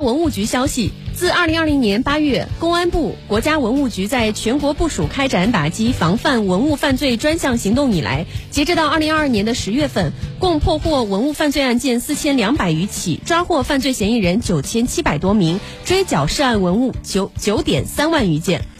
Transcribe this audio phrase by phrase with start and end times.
[0.00, 18.70] 文物局消息自二零二零年八月公安部国家文物局在全国部署开展打击防范文物犯罪专项行动以来截止到二零二二年的十月份共破获文物犯罪案件四千两百余起抓获犯罪嫌疑人九千七百多名追缴涉案文物九九点三万余件。